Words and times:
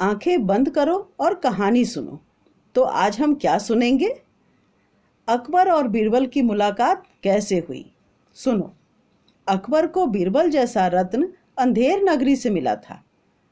आँखें 0.00 0.46
बंद 0.46 0.70
करो 0.70 1.12
और 1.20 1.34
कहानी 1.34 1.84
सुनो। 1.84 2.20
तो 2.74 2.82
आज 2.82 3.20
हम 3.20 3.34
क्या 3.34 3.58
सुनेंगे? 3.58 4.22
अकबर 5.28 5.70
और 5.70 5.88
बीरबल 5.88 6.26
की 6.26 6.42
मुलाकात 6.42 7.04
कैसे 7.22 7.58
हुई? 7.58 7.92
सुनो। 8.34 8.72
अकबर 9.48 9.86
को 9.86 10.06
बीरबल 10.06 10.50
जैसा 10.50 10.86
रत्न 10.86 11.32
अंधेर 11.58 12.02
नगरी 12.02 12.36
से 12.36 12.50
मिला 12.50 12.76
था। 12.76 13.04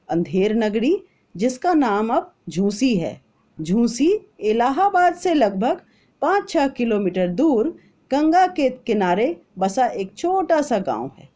अंधेर 0.09 0.55
नगरी, 0.55 1.03
जिसका 1.37 1.75
नाम 1.75 2.11
अब 2.11 2.35
झूसी 2.49 2.97
है। 2.97 3.23
झूसी 3.61 4.19
इलाहाबाद 4.41 5.15
से 5.15 5.35
लगभग 5.35 5.81
पाँच 6.23 6.49
छः 6.49 6.69
किलोमीटर 6.69 7.29
दूर 7.29 7.79
गंगा 8.13 8.47
के 8.47 8.71
किनारे 8.71 9.41
बसा 9.59 9.87
एक 9.87 10.15
छोटा 10.17 10.63
सा 10.63 10.79
गाँव 10.79 11.11
है। 11.19 11.36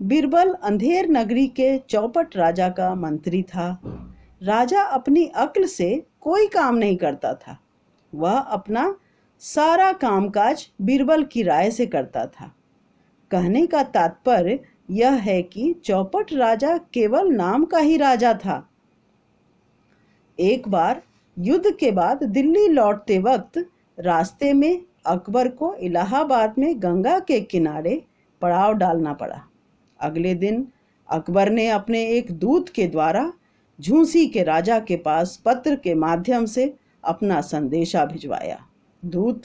बीरबल 0.00 0.52
अंधेर 0.52 1.08
नगरी 1.08 1.46
के 1.46 1.78
चौपट 1.78 2.36
राजा 2.36 2.68
का 2.68 2.94
मंत्री 2.94 3.42
था। 3.42 3.80
राजा 4.42 4.82
अपनी 4.82 5.24
अक्ल 5.26 5.66
से 5.66 6.06
कोई 6.20 6.46
काम 6.46 6.74
नहीं 6.74 6.96
करता 6.96 7.32
था। 7.34 7.56
वह 8.14 8.38
अपना 8.38 8.94
सारा 9.38 9.92
कामकाज 9.92 10.66
बीरबल 10.82 11.24
की 11.24 11.42
राय 11.42 11.70
से 11.70 11.86
करता 11.86 12.26
था। 12.26 12.52
कहने 13.30 13.66
का 13.66 13.82
तात्पर्य 13.82 14.58
यह 14.90 15.12
है 15.12 15.42
कि 15.42 15.72
चौपट 15.84 16.32
राजा 16.32 16.76
केवल 16.78 17.28
नाम 17.28 17.64
का 17.64 17.78
ही 17.78 17.96
राजा 17.96 18.34
था। 18.34 18.68
एक 20.38 20.68
बार 20.68 21.02
युद्ध 21.38 21.74
के 21.80 21.90
बाद 21.90 22.24
दिल्ली 22.24 22.68
लौटते 22.68 23.18
वक्त 23.18 23.58
रास्ते 23.98 24.52
में 24.52 24.82
अकबर 25.06 25.48
को 25.48 25.74
इलाहाबाद 25.74 26.54
में 26.58 26.82
गंगा 26.82 27.18
के 27.18 27.40
किनारे 27.40 28.02
पड़ाव 28.42 28.74
डालना 28.74 29.12
पड़ा। 29.12 29.42
अगले 30.06 30.34
दिन 30.34 30.66
अकबर 31.08 31.50
ने 31.50 31.68
अपने 31.68 32.04
एक 32.08 32.30
दूत 32.38 32.68
के 32.68 32.86
द्वारा 32.86 33.32
झूसी 33.78 34.26
के 34.26 34.42
राजा 34.42 34.78
के 34.80 34.96
पास 34.96 35.36
पत्र 35.44 35.74
के 35.76 35.94
माध्यम 35.96 36.46
से 36.46 36.72
अपना 37.04 37.40
संदेशा 37.42 38.04
भिजवाया। 38.06 38.58
दूत 39.02 39.42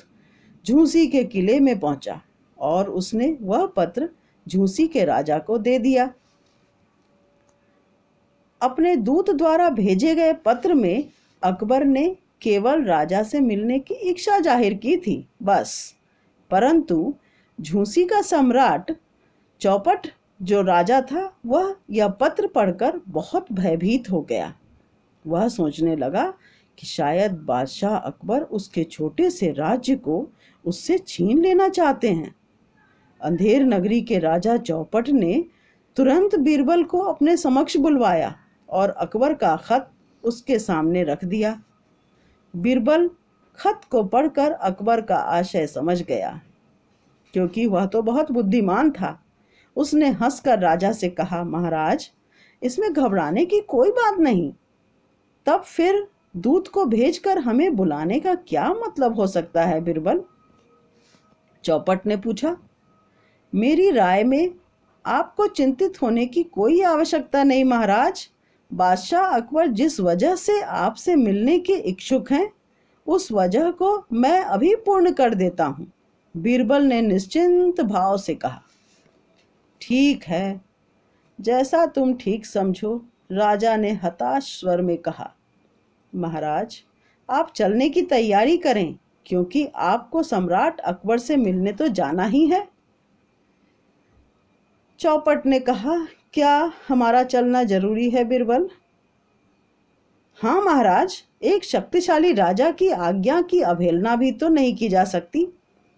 झूसी 0.66 1.06
के 1.08 1.24
किले 1.24 1.60
में 1.60 1.80
पहुँचा 1.80 2.22
और 2.58 2.90
उसने 2.92 3.38
वह 3.42 3.66
पत्र 3.68 4.10
झूसी 4.48 4.88
के 4.88 5.06
राजा 5.06 5.38
को 5.40 5.58
दे 5.58 5.78
दिया। 5.80 6.14
अपने 8.62 8.96
दूत 8.96 9.30
द्वारा 9.30 9.70
भेजे 9.72 10.16
गए 10.16 10.34
पत्र 10.46 10.74
में 10.74 11.06
अकबर 11.42 11.84
ने 11.86 12.08
केवल 12.42 12.84
राजा 12.84 13.22
से 13.24 13.40
मिलने 13.40 13.80
की 13.80 13.94
इच्छा 14.10 14.40
ज़ाहिर 14.40 14.74
की 14.74 14.96
थी, 14.98 15.28
बस। 15.44 15.94
परंतु 16.52 17.14
झूसी 17.60 18.06
का 18.06 18.22
सम्राट 18.22 18.92
चौपट 19.62 20.08
जो 20.42 20.62
राजा 20.62 21.00
था, 21.02 21.32
वह 21.46 21.76
यह 21.90 22.08
पत्र 22.12 22.48
पढ़कर 22.48 23.00
बहुत 23.08 23.52
भयभीत 23.54 24.10
हो 24.12 24.22
गया। 24.22 24.54
वह 25.26 25.48
सोचने 25.48 25.96
लगा 25.96 26.24
कि 26.78 26.88
शायद 26.88 27.34
बादशाह 27.48 27.96
अकबर 27.96 28.42
उसके 28.42 28.84
छोटे 28.84 29.30
से 29.30 29.52
राज्य 29.52 29.96
को 29.98 30.28
उससे 30.66 30.98
छीन 30.98 31.42
लेना 31.42 31.68
चाहते 31.70 32.12
हैं। 32.12 32.34
अंधेर 33.22 33.64
नगरी 33.64 34.02
के 34.02 34.20
राजा 34.20 34.58
चौपट 34.58 35.10
ने 35.10 35.44
तुरंत 35.98 36.36
बीरबल 36.36 36.84
को 36.84 37.00
अपने 37.04 37.38
समक्ष 37.38 37.78
बुलवाया 37.78 38.36
और 38.70 38.90
अकबर 38.90 39.34
का 39.34 39.56
खत 39.56 39.90
उसके 40.24 40.60
सामने 40.60 41.04
रख 41.04 41.26
दिया। 41.26 41.60
बीरबल 42.54 43.10
खत 43.60 43.82
को 43.92 44.04
पढ़कर 44.04 44.52
अकबर 44.52 45.02
का 45.02 45.16
आशय 45.16 45.68
समझ 45.68 46.02
गया, 46.02 46.40
क्योंकि 47.34 47.66
वह 47.66 47.86
तो 47.86 48.02
बहुत 48.02 48.32
बुद्धिमान 48.32 48.92
था। 48.92 49.20
उसने 49.76 50.10
हंसकर 50.12 50.60
राजा 50.60 50.92
से 50.92 51.10
कहा, 51.10 51.44
महाराज, 51.44 52.10
इसमें 52.62 52.92
घबराने 52.94 53.46
की 53.46 53.60
कोई 53.60 53.92
बात 53.92 54.20
नहीं। 54.20 54.52
तब 55.48 55.62
फिर 55.64 56.08
दूत 56.38 56.68
को 56.68 56.86
भेजकर 56.86 57.38
हमें 57.40 57.76
बुलाने 57.76 58.20
का 58.20 58.34
क्या 58.38 58.68
मतलब 58.76 59.16
हो 59.16 59.28
सकता 59.28 59.64
है, 59.64 59.80
बिरबल? 59.82 60.24
चौपट 61.64 62.06
ने 62.06 62.18
पूछा, 62.18 62.56
मेरी 63.54 63.90
राय 63.92 64.24
में 64.24 64.54
आपको 65.06 65.48
चिंतित 65.48 66.02
होने 66.02 66.26
की 66.26 66.44
कोई 66.44 66.82
आवश्यकता 66.84 67.44
नहीं, 67.44 67.64
महाराज। 67.66 68.28
बादशाह 68.72 69.36
अकबर 69.36 69.68
जिस 69.70 70.00
वजह 70.00 70.36
से 70.36 70.60
आपसे 70.62 71.16
मिलने 71.16 71.58
के 71.60 71.74
इच्छुक 71.74 72.32
हैं, 72.32 72.52
उस 73.08 73.32
वजह 73.32 73.70
को 73.72 74.06
मैं 74.14 74.40
अभी 74.40 74.76
पूर्ण 74.76 75.12
कर 75.12 75.34
देता 75.36 75.66
हूँ, 75.66 75.92
बीरबल 76.36 76.84
ने 76.84 77.02
निश्चिंत 77.02 77.82
भाव 77.82 78.18
से 78.18 78.36
कहा। 78.36 78.62
ठीक 79.82 80.24
है। 80.24 80.62
जैसा 81.40 81.86
तुम 81.86 82.14
ठीक 82.14 82.46
समझो, 82.46 83.06
राजा 83.32 83.76
ने 83.76 83.92
हताश 83.94 84.60
स्वर 84.60 84.82
में 84.82 84.98
कहा। 84.98 85.32
महाराज, 86.14 86.84
आप 87.30 87.52
चलने 87.56 87.90
की 87.90 88.02
तैयारी 88.02 88.58
करें, 88.58 88.96
क्योंकि 89.26 89.68
आपको 89.76 90.24
सम्राट 90.24 90.80
अकबर 90.80 91.18
से 91.18 91.38
मिलने 91.38 91.72
तो 91.72 91.88
जाना 91.88 92.26
ही 92.26 92.46
है। 92.46 92.68
चौपट 95.00 95.46
ने 95.46 95.60
कहा, 95.60 95.98
क्या 96.34 96.74
हमारा 96.88 97.24
चलना 97.24 97.64
ज़रूरी 97.64 98.10
है 98.10 98.24
बिरबल? 98.24 98.70
हाँ 100.40 100.62
महाराज, 100.62 101.24
एक 101.44 101.64
शक्तिशाली 101.64 102.34
राजा 102.34 102.72
की 102.72 102.90
आज्ञा 102.90 103.42
की 103.42 103.62
अवहेलना 103.62 104.16
भी 104.16 104.32
तो 104.32 104.50
नहीं 104.50 104.76
की 104.76 104.90
जा 104.90 105.04
सकती। 105.04 105.48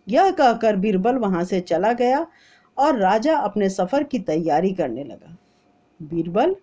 यह 0.08 0.32
कहकर 0.32 0.76
बीरबल 0.76 1.16
वहाँ 1.16 1.44
से 1.44 1.60
चला 1.62 1.92
गया 1.94 2.26
और 2.78 2.98
राजा 2.98 3.38
अपने 3.38 3.70
सफ़र 3.70 4.04
की 4.04 4.20
तैयारी 4.20 4.72
करने 4.74 5.04
लगा। 5.04 5.38
बीरबल 6.00 6.56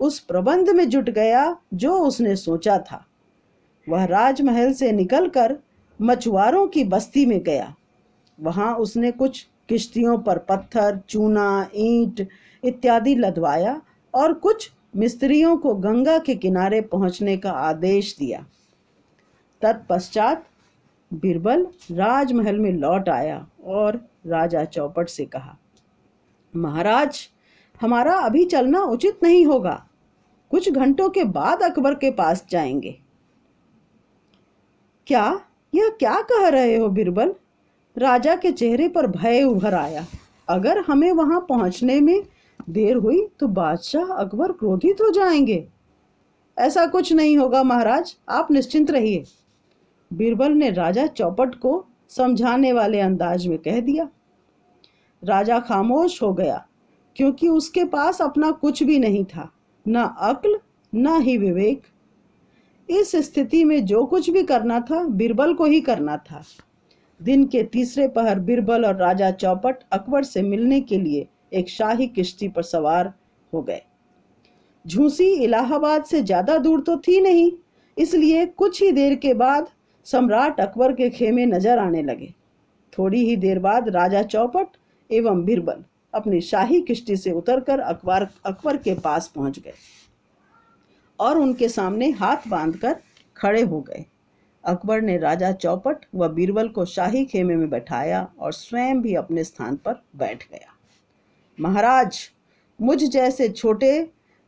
उस 0.00 0.18
प्रबंध 0.20 0.70
में 0.70 0.88
जुट 0.88 1.10
गया 1.10 1.56
जो 1.74 1.98
उसने 1.98 2.36
सोचा 2.36 2.78
था। 2.78 3.04
वह 3.88 4.04
राजमहल 4.04 4.72
से 4.72 4.92
निकलकर 4.92 5.56
मछुआरों 6.00 6.66
की 6.66 6.84
बस्ती 6.84 7.26
में 7.26 7.42
गया। 7.42 7.74
वहाँ 8.40 8.74
उसने 8.74 9.10
कुछ 9.10 9.46
किश्तियों 9.68 10.18
पर 10.18 10.38
पत्थर, 10.38 11.00
चूना, 11.08 11.68
ईंट 11.74 12.28
इत्यादि 12.64 13.14
लदवाया 13.14 13.80
और 14.14 14.32
कुछ 14.32 14.70
मिस्त्रियों 14.96 15.56
को 15.56 15.74
गंगा 15.74 16.18
के 16.18 16.34
किनारे 16.34 16.80
पहुँचने 16.80 17.36
का 17.36 17.50
आदेश 17.50 18.16
दिया। 18.18 18.44
तत्पश्चात 19.62 20.46
बीरबल 21.14 21.66
राजमहल 21.90 22.58
में 22.58 22.72
लौट 22.72 23.08
आया 23.08 23.46
और 23.64 24.08
राजा 24.26 24.64
चौपट 24.64 25.08
से 25.08 25.24
कहा, 25.24 25.56
महाराज, 26.54 27.28
हमारा 27.80 28.14
अभी 28.16 28.44
चलना 28.44 28.82
उचित 28.82 29.22
नहीं 29.22 29.44
होगा। 29.46 29.82
कुछ 30.50 30.70
घंटों 30.70 31.08
के 31.08 31.24
बाद 31.24 31.62
अकबर 31.62 31.94
के 31.94 32.10
पास 32.10 32.44
जाएँगे। 32.50 32.98
क्या 35.06 35.24
यह 35.72 35.88
क्या 35.98 36.20
कह 36.22 36.48
रहे 36.48 36.76
हो 36.76 36.88
बिरबल? 36.88 37.34
राजा 37.96 38.34
के 38.36 38.52
चेहरे 38.52 38.88
पर 38.88 39.06
भय 39.06 39.42
उभर 39.42 39.74
आया। 39.74 40.04
अगर 40.48 40.78
हमें 40.78 41.10
वहाँ 41.12 41.40
पहुँचने 41.40 42.00
में 42.00 42.22
देर 42.70 42.96
हुई 42.96 43.26
तो 43.40 43.48
बादशाह 43.48 44.12
अकबर 44.14 44.52
क्रोधित 44.52 45.00
हो 45.00 45.10
जाएँगे। 45.10 45.66
ऐसा 46.56 46.86
कुछ 46.86 47.12
नहीं 47.12 47.36
होगा 47.38 47.62
महाराज, 47.62 48.16
आप 48.28 48.50
निश्चिंत 48.50 48.90
रहिए। 48.90 49.24
बीरबल 50.10 50.52
ने 50.52 50.70
राजा 50.70 51.06
चौपट 51.06 51.54
को 51.54 51.84
समझाने 52.12 52.72
वाले 52.72 53.00
अंदाज 53.00 53.46
में 53.46 53.58
कह 53.58 53.80
दिया। 53.80 54.08
राजा 55.22 55.58
खामोश 55.60 56.22
हो 56.22 56.32
गया, 56.34 56.64
क्योंकि 57.16 57.48
उसके 57.48 57.84
पास 57.86 58.20
अपना 58.22 58.50
कुछ 58.52 58.82
भी 58.82 58.98
नहीं 58.98 59.24
था, 59.24 59.50
न 59.86 60.02
अक्ल, 60.20 60.58
न 60.92 61.20
ही 61.22 61.36
विवेक। 61.38 61.82
इस 62.88 63.14
स्थिति 63.16 63.64
में 63.64 63.84
जो 63.86 64.04
कुछ 64.04 64.30
भी 64.30 64.42
करना 64.44 64.80
था, 64.80 65.02
बीरबल 65.04 65.54
को 65.54 65.64
ही 65.64 65.80
करना 65.80 66.16
था। 66.16 66.42
दिन 67.20 67.44
के 67.46 67.62
तीसरे 67.62 68.06
पहर 68.08 68.38
बीरबल 68.40 68.84
और 68.84 68.96
राजा 68.96 69.30
चौपट 69.32 69.76
अकबर 69.92 70.24
से 70.24 70.42
मिलने 70.42 70.80
के 70.80 70.98
लिए 70.98 71.26
एक 71.52 71.68
शाही 71.68 72.06
किश्ती 72.08 72.48
पर 72.48 72.62
सवार 72.62 73.12
हो 73.52 73.62
गए। 73.62 73.82
झूसी 74.84 75.32
इलाहाबाद 75.34 76.04
से 76.04 76.20
ज़्यादा 76.22 76.56
दूर 76.58 76.80
तो 76.80 76.96
थी 76.98 77.20
नहीं, 77.20 77.50
इसलिए 77.96 78.44
कुछ 78.46 78.82
ही 78.82 78.90
देर 78.92 79.14
के 79.14 79.34
बाद 79.34 79.68
सम्राट 80.06 80.60
अकबर 80.60 80.92
के 80.92 81.08
खेमे 81.10 81.46
नज़र 81.46 81.78
आने 81.78 82.02
लगे। 82.02 82.32
थोड़ी 82.92 83.24
ही 83.24 83.36
देर 83.36 83.58
बाद 83.58 83.88
राजा 83.88 84.22
चौपट 84.24 84.76
एवं 85.10 85.44
बीरबल 85.44 85.84
अपनी 86.14 86.40
शाही 86.40 86.80
किश्ती 86.80 87.16
से 87.16 87.30
उतरकर 87.32 87.80
अकबर 87.80 88.26
अकबर 88.46 88.76
के 88.76 88.94
पास 88.94 89.26
पहुँच 89.28 89.58
गए 89.58 89.74
और 91.18 91.38
उनके 91.38 91.68
सामने 91.68 92.10
हाथ 92.10 92.48
बांधकर 92.48 92.96
खड़े 93.36 93.62
हो 93.62 93.80
गए। 93.80 94.04
अकबर 94.64 95.00
ने 95.00 95.16
राजा 95.18 95.52
चौपट 95.54 96.06
व 96.14 96.28
बीरबल 96.28 96.68
को 96.68 96.84
शाही 96.84 97.24
खेमे 97.24 97.56
में 97.56 97.68
बैठाया 97.70 98.26
और 98.38 98.52
स्वयं 98.52 99.02
भी 99.02 99.14
अपने 99.14 99.44
स्थान 99.44 99.76
पर 99.76 100.02
बैठ 100.16 100.48
गया। 100.50 100.72
महाराज, 101.58 102.18
मुझ 102.78 103.02
जैसे 103.02 103.48
छोटे 103.48 104.00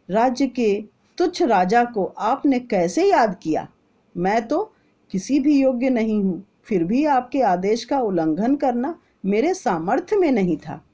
राज्य 0.09 0.47
के 0.47 0.73
तुच्छ 1.19 1.43
राजा 1.43 1.85
को 1.85 2.05
आपने 2.05 2.59
कैसे 2.61 3.11
याद 3.11 3.39
किया? 3.43 3.69
मैं 4.15 4.47
तो 4.49 4.73
किसी 5.11 5.41
भी 5.41 5.61
योग्य 5.61 5.91
नहीं 5.91 6.23
हूँ। 6.23 6.45
फिर 6.65 6.85
भी 6.85 7.05
आपके 7.05 7.43
आदेश 7.43 7.85
का 7.85 8.01
उल्लंघन 8.01 8.57
करना 8.57 8.99
मेरे 9.25 9.55
सामर्थ्य 9.55 10.17
में 10.17 10.31
नहीं 10.33 10.57
था। 10.57 10.85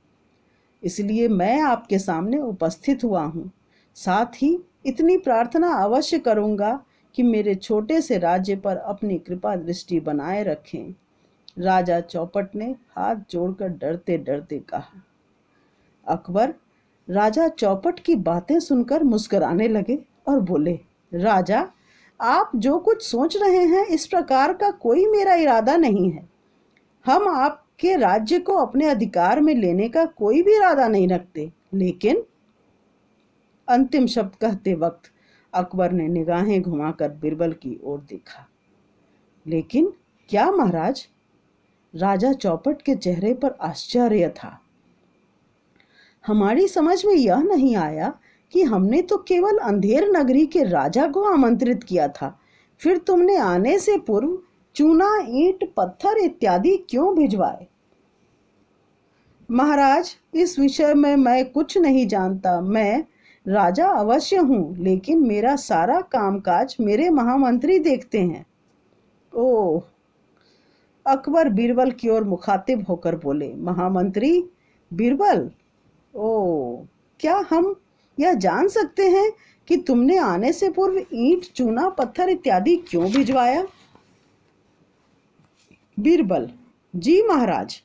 इसलिए 0.82 1.28
मैं 1.28 1.61
आपके 1.61 1.99
सामने 1.99 2.38
उपस्थित 2.38 3.05
हुआ 3.05 3.22
हूँ। 3.22 3.50
साथ 3.94 4.43
ही 4.43 4.58
इतनी 4.87 5.16
प्रार्थना 5.19 5.75
अवश्य 5.75 6.19
करूँगा 6.19 6.84
कि 7.14 7.22
मेरे 7.22 7.55
छोटे 7.55 8.00
से 8.00 8.19
राज्य 8.19 8.56
पर 8.56 8.76
अपनी 8.76 9.19
कृपा 9.19 9.56
दृष्टि 9.56 10.00
बनाए 10.00 10.43
रखें। 10.43 10.94
राजा 11.58 12.00
चौपट 12.00 12.55
ने 12.55 12.75
हाथ 12.96 13.16
जोड़कर 13.31 13.69
डरते 13.69 14.19
डरते 14.19 14.58
कहा। 14.58 15.02
अकबर, 16.06 16.55
राजा 17.08 17.49
चौपट 17.49 18.00
की 18.00 18.14
बातें 18.14 18.61
सुनकर 18.61 19.02
मुस्कुराने 19.02 19.69
लगे 19.69 19.99
और 20.28 20.40
बोले, 20.40 20.81
राजा 21.14 21.69
आप 22.20 22.50
जो 22.56 22.78
कुछ 22.78 23.06
सोच 23.06 23.37
रहे 23.37 23.64
हैं, 23.64 23.87
इस 23.87 24.06
प्रकार 24.06 24.52
का 24.52 24.70
कोई 24.70 25.06
मेरा 25.06 25.34
इरादा 25.34 25.76
नहीं 25.76 26.11
है। 26.11 26.28
हम 27.06 27.28
आपके 27.28 27.96
राज्य 27.96 28.38
को 28.38 28.52
अपने 28.52 28.87
अधिकार 28.87 29.40
में 29.40 29.55
लेने 29.55 29.88
का 29.88 30.05
कोई 30.05 30.43
भी 30.43 30.56
इरादा 30.56 30.88
नहीं 30.88 31.08
रखते। 31.08 31.52
लेकिन, 31.75 32.25
अंतिम 33.69 34.06
शब्द 34.06 34.34
कहते 34.34 34.75
वक्त 34.75 35.11
अकबर 35.55 35.93
ने 35.93 36.08
निगाहें 36.08 36.62
घुमाकर 36.62 37.08
बिरबल 37.08 37.52
की 37.52 37.81
ओर 37.84 38.00
देखा। 38.00 38.49
लेकिन 39.46 39.93
क्या 40.28 40.50
महाराज? 40.50 41.08
राजा 41.96 42.32
चौपट 42.32 42.82
के 42.82 42.94
चेहरे 42.94 43.34
पर 43.34 43.50
आश्चर्य 43.61 44.28
था। 44.28 44.61
हमारी 46.26 46.69
समझ 46.69 47.05
में 47.06 47.14
यह 47.14 47.43
नहीं 47.43 47.76
आया 47.76 48.19
कि 48.54 48.62
हमने 48.62 49.02
तो 49.02 49.16
केवल 49.18 49.58
अंधेर 49.58 50.10
नगरी 50.16 50.46
के 50.46 50.62
राजा 50.62 51.06
को 51.06 51.22
आमंत्रित 51.22 51.84
किया 51.84 52.08
था। 52.08 52.40
फिर 52.78 52.98
तुमने 52.98 53.36
आने 53.36 53.78
से 53.78 53.98
पूर्व 53.98 54.38
चूना, 54.76 55.18
ईंट, 55.28 55.72
पत्थर 55.76 56.18
इत्यादि 56.18 56.76
क्यों 56.90 57.14
भिजवाए? 57.16 57.66
महाराज, 59.50 60.16
इस 60.34 60.58
विषय 60.58 60.94
में 60.94 61.16
मैं 61.16 61.50
कुछ 61.50 61.78
नहीं 61.78 62.06
जानता। 62.08 62.60
मैं 62.60 63.04
राजा 63.48 63.86
अवश्य 63.86 64.36
हूँ, 64.36 64.76
लेकिन 64.76 65.26
मेरा 65.26 65.56
सारा 65.56 66.00
कामकाज 66.00 66.76
मेरे 66.80 67.10
महामंत्री 67.10 67.78
देखते 67.78 68.20
हैं। 68.20 68.46
ओह! 69.32 69.82
अकबर 71.06 71.48
बीरबल 71.48 71.90
की 71.90 72.08
ओर 72.08 72.24
मुखातिब 72.24 72.86
होकर 72.88 73.16
बोले, 73.16 73.54
महामंत्री 73.54 74.44
बीरबल! 74.92 75.50
ओ 76.14 76.76
क्या 77.20 77.44
हम 77.50 77.80
यह 78.20 78.34
जान 78.34 78.69
सकते 78.69 79.08
हैं 79.08 79.31
कि 79.69 79.76
तुमने 79.76 80.16
आने 80.19 80.52
से 80.52 80.70
पूर्व 80.70 80.99
ईंट, 81.12 81.44
चूना, 81.44 81.88
पत्थर 81.88 82.28
इत्यादि 82.28 82.76
क्यों 82.76 83.11
भिजवाया? 83.12 83.66
बीरबल, 86.00 86.50
जी 86.96 87.22
महाराज, 87.22 87.82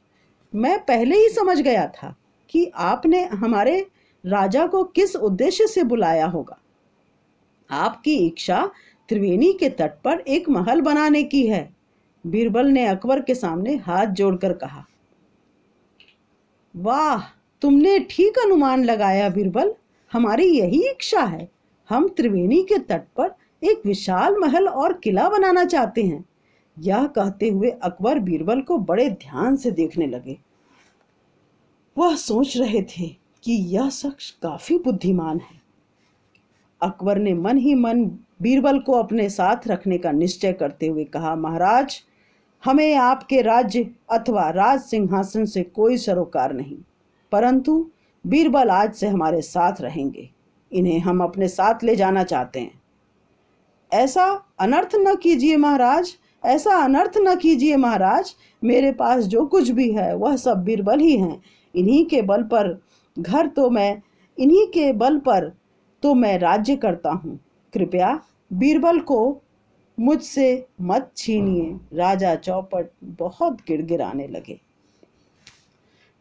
मैं 0.55 0.79
पहले 0.85 1.15
ही 1.15 1.29
समझ 1.29 1.61
गया 1.61 1.87
था 1.87 2.15
कि 2.49 2.71
आपने 2.75 3.23
हमारे 3.25 3.87
राजा 4.25 4.67
को 4.67 4.83
किस 4.83 5.15
उद्देश्य 5.15 5.67
से 5.67 5.83
बुलाया 5.83 6.25
होगा। 6.25 6.57
आपकी 7.69 8.15
इच्छा 8.15 8.71
त्रिवेणी 9.09 9.53
के 9.53 9.69
तट 9.69 9.91
पर 10.03 10.19
एक 10.19 10.49
महल 10.49 10.81
बनाने 10.81 11.23
की 11.23 11.47
है, 11.47 11.75
बीरबल 12.27 12.67
ने 12.67 12.85
अकबर 12.85 13.21
के 13.21 13.35
सामने 13.35 13.75
हाथ 13.75 14.05
जोड़कर 14.05 14.53
कहा। 14.53 14.85
वाह, 16.75 17.21
तुमने 17.61 17.99
ठीक 17.99 18.39
अनुमान 18.39 18.83
लगाया, 18.83 19.29
बीरबल। 19.29 19.75
हमारी 20.11 20.45
यही 20.49 20.81
इच्छा 20.89 21.21
है। 21.21 21.47
हम 21.89 22.07
त्रिवेणी 22.07 22.61
के 22.63 22.77
तट 22.79 23.03
पर 23.17 23.33
एक 23.61 23.81
विशाल 23.85 24.37
महल 24.39 24.67
और 24.67 24.93
किला 24.93 25.29
बनाना 25.29 25.65
चाहते 25.65 26.03
हैं। 26.03 26.23
यह 26.77 27.05
कहते 27.07 27.49
हुए 27.49 27.69
अकबर 27.83 28.19
बीरबल 28.19 28.61
को 28.61 28.77
बड़े 28.79 29.09
ध्यान 29.11 29.55
से 29.55 29.71
देखने 29.71 30.07
लगे। 30.07 30.37
वह 31.97 32.15
सोच 32.15 32.57
रहे 32.57 32.81
थे 32.89 33.07
कि 33.43 33.53
यह 33.67 33.89
शख्स 33.89 34.29
काफ़ी 34.41 34.77
बुद्धिमान 34.77 35.39
है। 35.39 35.61
अकबर 36.81 37.17
ने 37.17 37.33
मन 37.33 37.57
ही 37.57 37.73
मन 37.75 38.05
बीरबल 38.41 38.79
को 38.79 38.93
अपने 38.93 39.29
साथ 39.29 39.67
रखने 39.67 39.97
का 39.97 40.11
निश्चय 40.11 40.53
करते 40.53 40.87
हुए 40.87 41.03
कहा, 41.03 41.35
महाराज, 41.35 42.01
हमें 42.63 42.95
आपके 42.95 43.41
राज्य 43.41 43.89
अथवा 44.11 44.49
राज 44.49 44.81
सिंहासन 44.81 45.45
से 45.45 45.63
कोई 45.63 45.97
सरोकार 45.97 46.53
नहीं, 46.53 46.77
परंतु 47.31 47.89
बीरबल 48.25 48.69
आज 48.69 48.93
से 48.93 49.07
हमारे 49.07 49.41
साथ 49.41 49.81
रहेंगे। 49.81 50.29
इन्हें 50.71 50.99
हम 50.99 51.23
अपने 51.23 51.47
साथ 51.47 51.83
ले 51.83 51.95
जाना 51.95 52.23
चाहते 52.23 52.59
हैं। 52.59 52.81
ऐसा 53.91 54.25
अनर्थ 54.59 54.95
न 54.95 55.15
कीजिए 55.15 55.57
महाराज, 55.57 56.15
ऐसा 56.45 56.75
अनर्थ 56.75 57.17
न 57.17 57.35
कीजिए 57.35 57.77
महाराज। 57.77 58.35
मेरे 58.61 58.91
पास 58.91 59.23
जो 59.23 59.45
कुछ 59.45 59.69
भी 59.69 59.91
है, 59.91 60.15
वह 60.15 60.35
सब 60.35 60.63
बीरबल 60.63 60.99
ही 60.99 61.17
हैं। 61.17 61.41
इन्हीं 61.75 62.05
के 62.05 62.21
बल 62.21 62.43
पर 62.43 62.81
घर 63.19 63.47
तो 63.47 63.69
मैं, 63.69 64.01
इन्हीं 64.37 64.65
के 64.67 64.91
बल 64.93 65.17
पर 65.19 65.51
तो 66.03 66.13
मैं 66.13 66.37
राज्य 66.39 66.75
करता 66.75 67.11
हूँ। 67.11 67.39
कृपया 67.73 68.19
बीरबल 68.53 68.99
को 68.99 69.41
मुझसे 69.97 70.67
मत 70.81 71.11
छीनिए। 71.17 71.97
राजा 71.97 72.35
चौपट 72.35 72.91
बहुत 73.03 73.57
गिड़गिड़ाने 73.67 74.27
लगे। 74.27 74.59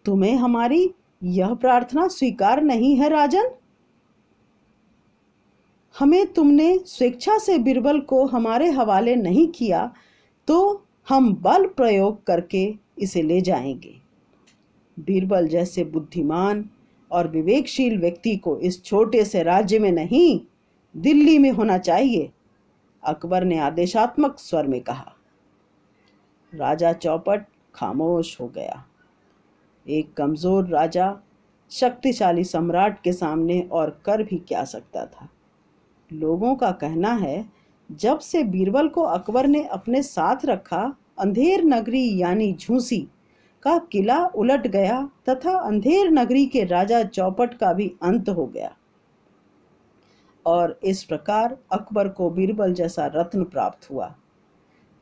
तुम्हें 0.05 0.35
हमारी 0.37 0.91
यह 1.23 1.55
प्रार्थना 1.55 2.07
स्वीकार 2.09 2.63
नहीं 2.63 2.97
है, 2.97 3.09
राजन। 3.09 3.51
हमें 5.95 6.27
तुमने 6.27 6.79
स्वेच्छा 6.79 7.39
से 7.39 7.59
बिरबल 7.59 8.01
को 8.01 8.25
हमारे 8.27 8.71
हवाले 8.71 9.17
नहीं 9.17 9.47
किया 9.49 9.93
तो 10.49 10.85
हम 11.09 11.35
बल 11.35 11.67
प्रयोग 11.67 12.25
करके 12.25 12.75
इसे 12.99 13.23
ले 13.23 13.41
जाएँगे। 13.41 13.95
बीरबल 14.97 15.49
जैसे 15.49 15.85
बुद्धिमान 15.85 16.69
और 17.11 17.29
विवेकशील 17.29 17.99
व्यक्ति 17.99 18.37
को 18.37 18.57
इस 18.59 18.83
छोटे 18.85 19.25
से 19.25 19.43
राज्य 19.43 19.79
में 19.79 19.91
नहीं, 19.93 20.41
दिल्ली 20.97 21.39
में 21.39 21.51
होना 21.51 21.79
चाहिए, 21.79 22.31
अकबर 23.03 23.45
ने 23.45 23.59
आदेशात्मक 23.59 24.39
स्वर 24.39 24.67
में 24.67 24.81
कहा। 24.81 25.13
राजा 26.53 26.93
चौपट 26.93 27.45
खामोश 27.75 28.41
हो 28.41 28.49
गया। 28.49 28.85
एक 29.89 30.13
कमज़ोर 30.15 30.67
राजा 30.67 31.17
शक्तिशाली 31.71 32.45
सम्राट 32.45 33.03
के 33.03 33.13
सामने 33.13 33.61
और 33.73 33.91
कर 34.05 34.23
भी 34.23 34.37
क्या 34.39 34.65
सकता 34.65 35.05
था। 35.07 35.29
लोगों 36.13 36.55
का 36.57 36.71
कहना 36.71 37.13
है, 37.13 37.45
जब 37.91 38.19
से 38.19 38.43
बीरबल 38.45 38.89
को 38.89 39.03
अकबर 39.03 39.47
ने 39.47 39.65
अपने 39.65 40.03
साथ 40.03 40.45
रखा, 40.45 40.97
अंधेर 41.19 41.65
नगरी 41.65 42.21
यानी 42.21 42.53
झूसी 42.53 43.09
का 43.63 43.79
किला 43.93 44.25
उलट 44.27 44.67
गया 44.67 45.11
तथा 45.29 45.59
अंधेर 45.59 46.11
नगरी 46.11 46.47
के 46.47 46.65
राजा 46.65 47.03
चौपट 47.03 47.55
का 47.55 47.73
भी 47.73 47.93
अंत 48.03 48.29
हो 48.29 48.47
गया। 48.47 48.75
और 50.47 50.79
इस 50.85 51.03
प्रकार 51.05 51.57
अकबर 51.73 52.09
को 52.09 52.31
बीरबल 52.31 52.73
जैसा 52.73 53.07
रत्न 53.07 53.45
प्राप्त 53.45 53.91
हुआ। 53.91 54.15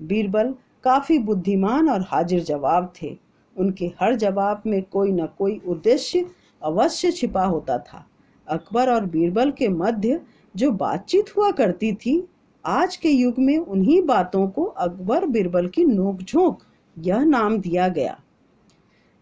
बीरबल 0.00 0.54
काफ़ी 0.84 1.18
बुद्धिमान 1.18 1.88
और 1.88 2.00
हाजिर 2.00 2.42
जवाब 2.42 2.92
थे। 3.02 3.16
उनके 3.56 3.92
हर 4.00 4.14
जवाब 4.14 4.62
में 4.66 4.82
कोई 4.82 5.12
न 5.12 5.26
कोई 5.26 5.60
उद्देश्य 5.68 6.26
अवश्य 6.62 7.10
छिपा 7.12 7.44
होता 7.44 7.78
था। 7.78 8.06
अकबर 8.48 8.90
और 8.90 9.04
बीरबल 9.04 9.50
के 9.50 9.68
मध्य 9.68 10.20
जो 10.56 10.70
बातचीत 10.70 11.36
हुआ 11.36 11.50
करती 11.50 11.92
थी, 11.92 12.28
आज 12.64 12.96
के 12.96 13.08
युग 13.08 13.38
में 13.38 13.58
उन्हीं 13.58 14.02
बातों 14.02 14.48
को 14.48 14.64
अकबर 14.64 15.26
बीरबल 15.26 15.68
की 15.68 15.84
नोकझोंक 15.84 16.58
यह 16.98 17.25
नाम 17.25 17.58
दिया 17.58 17.88
गया। 17.88 18.18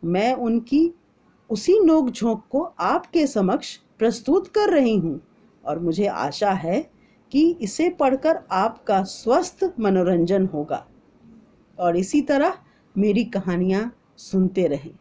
मैं 0.05 0.33
उनकी 0.35 0.91
उसी 1.51 1.79
नोकझोंक 1.81 2.43
को 2.51 2.63
आपके 2.81 3.27
समक्ष 3.27 3.77
प्रस्तुत 3.99 4.49
कर 4.49 4.71
रही 4.71 4.97
हूँ 4.97 5.21
और 5.65 5.79
मुझे 5.79 6.07
आशा 6.07 6.51
है 6.51 6.91
कि 7.33 7.51
इसे 7.61 7.89
पढ़कर 7.91 8.39
आपका 8.51 9.03
स्वस्थ 9.03 9.73
मनोरंजन 9.81 10.47
होगा। 10.47 10.87
और 11.79 11.97
इसी 11.97 12.21
तरह 12.23 12.59
मेरी 12.99 13.25
कहानियाँ 13.25 13.95
सुनते 14.19 14.67
रहें। 14.69 14.93